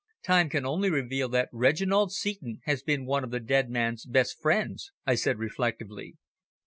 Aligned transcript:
"Time 0.23 0.49
can 0.49 0.65
only 0.65 0.89
reveal 0.89 1.29
that 1.29 1.47
Reginald 1.53 2.11
Seton 2.11 2.61
has 2.63 2.81
been 2.81 3.05
one 3.05 3.23
of 3.23 3.29
the 3.29 3.39
dead 3.39 3.69
man's 3.69 4.03
best 4.03 4.41
friends," 4.41 4.91
I 5.05 5.13
said 5.13 5.37
reflectively. 5.37 6.15